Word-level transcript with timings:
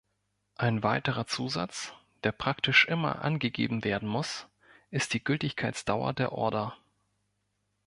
Ein 0.55 0.81
weiterer 0.81 1.27
Zusatz, 1.27 1.93
der 2.23 2.31
praktisch 2.31 2.87
immer 2.87 3.23
angegeben 3.23 3.83
werden 3.83 4.09
muss, 4.09 4.47
ist 4.89 5.13
die 5.13 5.23
Gültigkeitsdauer 5.23 6.13
der 6.13 6.31
Order. 6.31 6.75